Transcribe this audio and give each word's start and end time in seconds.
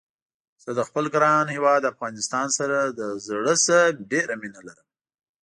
زه 0.63 0.69
د 0.77 0.79
خپل 0.87 1.05
ګران 1.15 1.45
هيواد 1.55 1.89
افغانستان 1.93 2.47
سره 2.57 2.77
د 2.99 3.01
زړه 3.27 3.53
نه 3.67 3.79
ډيره 4.11 4.35
مينه 4.41 4.59
لرم 4.67 4.87